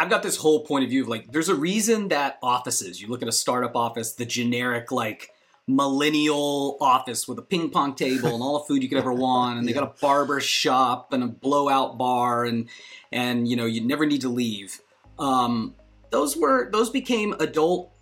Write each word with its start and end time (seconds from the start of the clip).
I've 0.00 0.08
got 0.08 0.22
this 0.22 0.38
whole 0.38 0.64
point 0.64 0.84
of 0.84 0.90
view 0.90 1.02
of 1.02 1.08
like, 1.08 1.30
there's 1.30 1.50
a 1.50 1.54
reason 1.54 2.08
that 2.08 2.38
offices, 2.42 3.02
you 3.02 3.08
look 3.08 3.20
at 3.20 3.28
a 3.28 3.32
startup 3.32 3.76
office, 3.76 4.14
the 4.14 4.24
generic 4.24 4.90
like 4.90 5.30
millennial 5.66 6.78
office 6.80 7.28
with 7.28 7.38
a 7.38 7.42
ping 7.42 7.68
pong 7.68 7.94
table 7.94 8.32
and 8.34 8.42
all 8.42 8.60
the 8.60 8.64
food 8.64 8.82
you 8.82 8.88
could 8.88 8.96
ever 8.96 9.12
want, 9.26 9.58
and 9.58 9.68
they 9.68 9.74
got 9.74 9.84
a 9.84 10.00
barber 10.00 10.40
shop 10.40 11.12
and 11.12 11.22
a 11.22 11.26
blowout 11.26 11.98
bar, 11.98 12.46
and 12.46 12.68
and 13.12 13.46
you 13.46 13.56
know 13.56 13.66
you 13.66 13.82
never 13.82 14.06
need 14.06 14.22
to 14.22 14.30
leave. 14.30 14.80
Um, 15.18 15.74
those 16.08 16.34
were 16.34 16.70
those 16.70 16.88
became 16.88 17.34
adult 17.38 17.92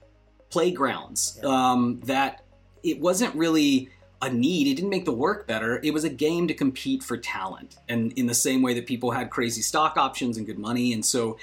playgrounds 0.51 1.42
um, 1.42 2.01
that 2.05 2.45
it 2.84 3.01
wasn't 3.01 3.34
really 3.34 3.91
a 4.23 4.30
need. 4.30 4.69
It 4.69 4.74
didn't 4.74 4.91
make 4.91 5.05
the 5.05 5.12
work 5.12 5.48
better. 5.48 5.80
It 5.83 5.92
was 5.92 6.05
a 6.05 6.09
game 6.09 6.46
to 6.46 6.55
compete 6.55 7.02
for 7.02 7.16
talent, 7.16 7.77
and 7.88 8.12
in 8.12 8.27
the 8.27 8.34
same 8.34 8.62
way 8.62 8.74
that 8.74 8.87
people 8.87 9.10
had 9.10 9.30
crazy 9.30 9.62
stock 9.62 9.96
options 9.96 10.37
and 10.37 10.46
good 10.46 10.60
money, 10.60 10.92
and 10.92 11.05
so, 11.05 11.38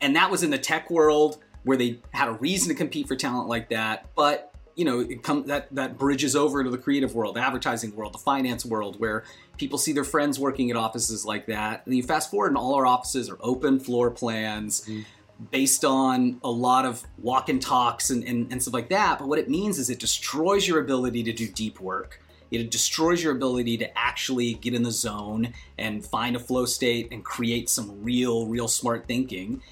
and 0.00 0.16
that 0.16 0.30
was 0.30 0.42
in 0.42 0.50
the 0.50 0.58
tech 0.58 0.90
world 0.90 1.38
where 1.64 1.76
they 1.76 2.00
had 2.12 2.28
a 2.28 2.32
reason 2.32 2.68
to 2.68 2.74
compete 2.74 3.06
for 3.06 3.16
talent 3.16 3.48
like 3.48 3.68
that. 3.70 4.06
But 4.14 4.52
you 4.76 4.84
know, 4.84 5.00
it 5.00 5.22
come 5.22 5.46
that 5.46 5.74
that 5.74 5.98
bridges 5.98 6.34
over 6.34 6.64
to 6.64 6.70
the 6.70 6.78
creative 6.78 7.14
world, 7.14 7.36
the 7.36 7.40
advertising 7.40 7.94
world, 7.94 8.14
the 8.14 8.18
finance 8.18 8.64
world, 8.64 8.98
where 8.98 9.24
people 9.58 9.78
see 9.78 9.92
their 9.92 10.04
friends 10.04 10.38
working 10.38 10.70
at 10.70 10.76
offices 10.76 11.26
like 11.26 11.46
that. 11.46 11.82
And 11.84 11.94
you 11.94 12.02
fast 12.02 12.30
forward, 12.30 12.48
and 12.48 12.56
all 12.56 12.74
our 12.74 12.86
offices 12.86 13.28
are 13.28 13.36
open 13.40 13.80
floor 13.80 14.10
plans. 14.10 14.82
Mm-hmm. 14.82 15.02
Based 15.50 15.86
on 15.86 16.38
a 16.44 16.50
lot 16.50 16.84
of 16.84 17.02
walk 17.16 17.48
and 17.48 17.62
talks 17.62 18.10
and, 18.10 18.22
and, 18.24 18.52
and 18.52 18.60
stuff 18.60 18.74
like 18.74 18.90
that. 18.90 19.18
But 19.18 19.26
what 19.26 19.38
it 19.38 19.48
means 19.48 19.78
is 19.78 19.88
it 19.88 19.98
destroys 19.98 20.68
your 20.68 20.80
ability 20.80 21.22
to 21.22 21.32
do 21.32 21.48
deep 21.48 21.80
work. 21.80 22.20
It 22.50 22.70
destroys 22.70 23.22
your 23.22 23.32
ability 23.32 23.78
to 23.78 23.98
actually 23.98 24.52
get 24.52 24.74
in 24.74 24.82
the 24.82 24.90
zone 24.90 25.54
and 25.78 26.04
find 26.04 26.36
a 26.36 26.38
flow 26.38 26.66
state 26.66 27.08
and 27.10 27.24
create 27.24 27.70
some 27.70 28.02
real, 28.02 28.48
real 28.48 28.68
smart 28.68 29.06
thinking. 29.06 29.62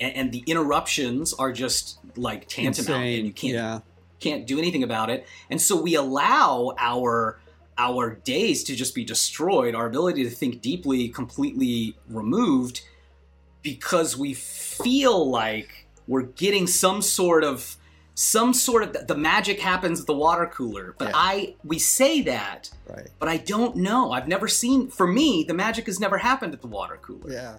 And, 0.00 0.14
and 0.16 0.32
the 0.32 0.44
interruptions 0.46 1.32
are 1.34 1.52
just 1.52 1.98
like 2.16 2.48
tantamount, 2.48 2.78
Insane. 3.04 3.18
and 3.18 3.26
you 3.26 3.32
can't 3.32 3.54
Yeah. 3.54 3.80
can't 4.20 4.46
do 4.46 4.58
anything 4.58 4.82
about 4.82 5.10
it. 5.10 5.26
And 5.50 5.60
so 5.60 5.80
we 5.80 5.94
allow 5.94 6.74
our 6.78 7.40
our 7.76 8.16
days 8.16 8.64
to 8.64 8.74
just 8.74 8.92
be 8.94 9.04
destroyed, 9.04 9.74
our 9.74 9.86
ability 9.86 10.24
to 10.24 10.30
think 10.30 10.60
deeply 10.60 11.08
completely 11.08 11.96
removed 12.08 12.80
because 13.62 14.16
we 14.16 14.34
feel 14.34 15.28
like 15.30 15.86
we're 16.06 16.22
getting 16.22 16.66
some 16.66 17.02
sort 17.02 17.44
of 17.44 17.76
some 18.14 18.52
sort 18.52 18.82
of 18.82 19.06
the 19.06 19.14
magic 19.16 19.60
happens 19.60 20.00
at 20.00 20.06
the 20.06 20.14
water 20.14 20.46
cooler. 20.46 20.96
But 20.98 21.08
Yeah. 21.08 21.14
I 21.14 21.54
we 21.62 21.78
say 21.78 22.20
that, 22.22 22.70
Right. 22.88 23.08
but 23.20 23.28
I 23.28 23.36
don't 23.36 23.76
know. 23.76 24.10
I've 24.10 24.26
never 24.26 24.48
seen 24.48 24.88
for 24.88 25.06
me 25.06 25.44
the 25.46 25.54
magic 25.54 25.86
has 25.86 26.00
never 26.00 26.18
happened 26.18 26.52
at 26.52 26.60
the 26.60 26.66
water 26.66 26.98
cooler. 27.00 27.30
Yeah. 27.30 27.58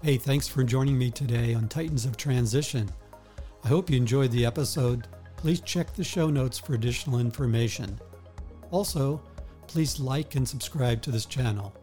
Hey, 0.00 0.16
thanks 0.16 0.46
for 0.46 0.62
joining 0.62 0.96
me 0.96 1.10
today 1.10 1.54
on 1.54 1.66
Titans 1.66 2.04
of 2.04 2.16
Transition. 2.16 2.88
I 3.64 3.68
hope 3.68 3.90
you 3.90 3.96
enjoyed 3.96 4.30
the 4.30 4.46
episode. 4.46 5.08
Please 5.36 5.60
check 5.60 5.92
the 5.92 6.04
show 6.04 6.30
notes 6.30 6.56
for 6.56 6.74
additional 6.74 7.18
information. 7.18 7.98
Also, 8.70 9.20
please 9.66 9.98
like 9.98 10.36
and 10.36 10.48
subscribe 10.48 11.02
to 11.02 11.10
this 11.10 11.26
channel. 11.26 11.74